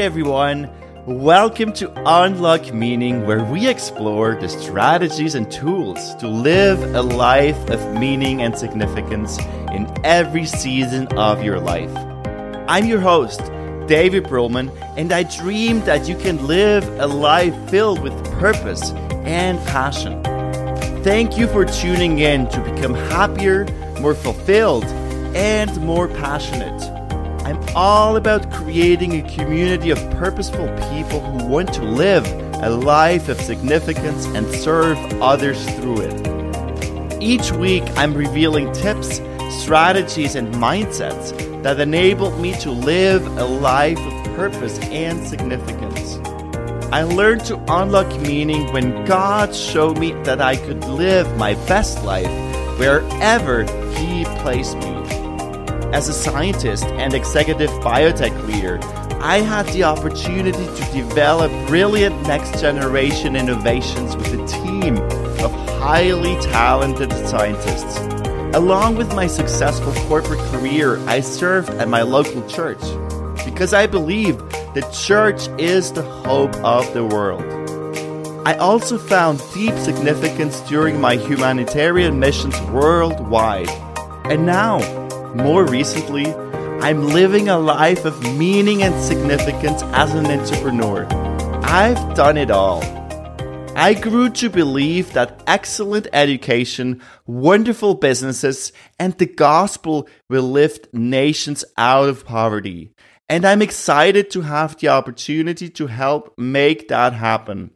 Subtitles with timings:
[0.00, 0.70] everyone.
[1.04, 7.68] Welcome to Unlock Meaning, where we explore the strategies and tools to live a life
[7.68, 9.38] of meaning and significance
[9.72, 11.94] in every season of your life.
[12.66, 13.40] I'm your host,
[13.88, 18.92] David Brühlmann, and I dream that you can live a life filled with purpose
[19.26, 20.22] and passion.
[21.04, 23.66] Thank you for tuning in to become happier,
[24.00, 24.86] more fulfilled,
[25.36, 26.89] and more passionate.
[27.50, 32.24] I'm all about creating a community of purposeful people who want to live
[32.62, 37.20] a life of significance and serve others through it.
[37.20, 39.20] Each week, I'm revealing tips,
[39.62, 41.32] strategies, and mindsets
[41.64, 46.18] that enabled me to live a life of purpose and significance.
[46.92, 52.04] I learned to unlock meaning when God showed me that I could live my best
[52.04, 52.30] life
[52.78, 55.19] wherever He placed me.
[55.92, 58.78] As a scientist and executive biotech leader,
[59.20, 64.98] I had the opportunity to develop brilliant next generation innovations with a team
[65.44, 67.98] of highly talented scientists.
[68.54, 72.80] Along with my successful corporate career, I served at my local church
[73.44, 74.38] because I believe
[74.74, 77.42] the church is the hope of the world.
[78.46, 83.68] I also found deep significance during my humanitarian missions worldwide.
[84.26, 84.78] And now,
[85.34, 86.26] more recently,
[86.82, 91.06] I'm living a life of meaning and significance as an entrepreneur.
[91.62, 92.82] I've done it all.
[93.76, 101.64] I grew to believe that excellent education, wonderful businesses, and the gospel will lift nations
[101.78, 102.90] out of poverty.
[103.28, 107.70] And I'm excited to have the opportunity to help make that happen.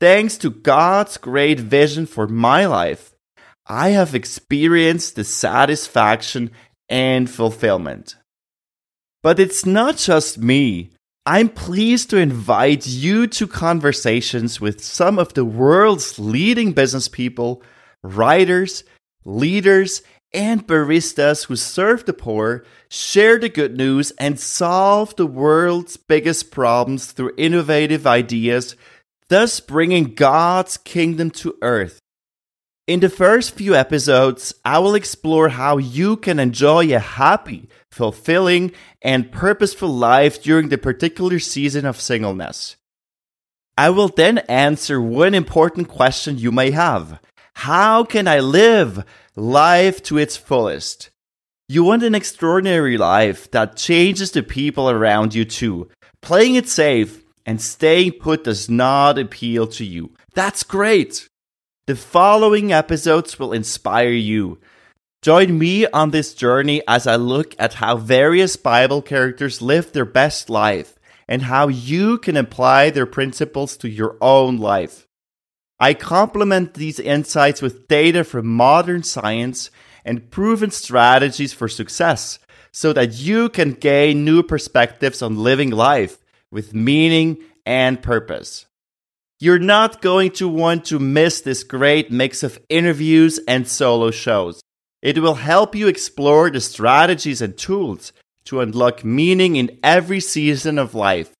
[0.00, 3.16] Thanks to God's great vision for my life,
[3.66, 6.52] I have experienced the satisfaction
[6.88, 8.16] and fulfillment.
[9.22, 10.90] But it's not just me.
[11.26, 17.62] I'm pleased to invite you to conversations with some of the world's leading business people,
[18.02, 18.84] writers,
[19.24, 20.02] leaders,
[20.32, 26.50] and baristas who serve the poor, share the good news, and solve the world's biggest
[26.50, 28.76] problems through innovative ideas,
[29.28, 31.98] thus bringing God's kingdom to earth.
[32.88, 38.72] In the first few episodes, I will explore how you can enjoy a happy, fulfilling,
[39.02, 42.76] and purposeful life during the particular season of singleness.
[43.76, 47.20] I will then answer one important question you may have
[47.56, 49.04] How can I live
[49.36, 51.10] life to its fullest?
[51.68, 55.90] You want an extraordinary life that changes the people around you too.
[56.22, 60.14] Playing it safe and staying put does not appeal to you.
[60.32, 61.28] That's great.
[61.88, 64.58] The following episodes will inspire you.
[65.22, 70.04] Join me on this journey as I look at how various Bible characters live their
[70.04, 75.06] best life and how you can apply their principles to your own life.
[75.80, 79.70] I complement these insights with data from modern science
[80.04, 82.38] and proven strategies for success
[82.70, 86.18] so that you can gain new perspectives on living life
[86.50, 88.66] with meaning and purpose.
[89.40, 94.60] You're not going to want to miss this great mix of interviews and solo shows.
[95.00, 98.12] It will help you explore the strategies and tools
[98.46, 101.32] to unlock meaning in every season of life.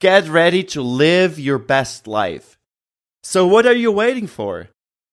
[0.00, 2.56] Get ready to live your best life.
[3.22, 4.68] So, what are you waiting for?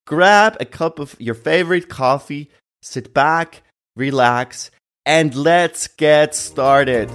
[0.08, 2.50] Grab a cup of your favorite coffee,
[2.82, 3.62] sit back,
[3.96, 4.72] relax,
[5.06, 7.10] and let's get started.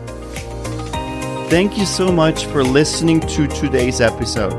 [1.51, 4.55] Thank you so much for listening to today's episode.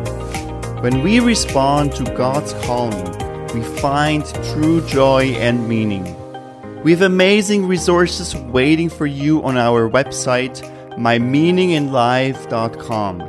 [0.84, 3.06] When we respond to God's calling,
[3.54, 6.04] we find true joy and meaning.
[6.84, 10.60] We have amazing resources waiting for you on our website,
[10.98, 13.22] mymeaninginlife.com.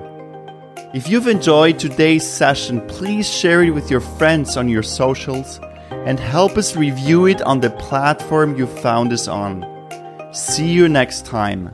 [0.93, 5.61] If you've enjoyed today's session, please share it with your friends on your socials
[5.93, 9.65] and help us review it on the platform you found us on.
[10.33, 11.73] See you next time.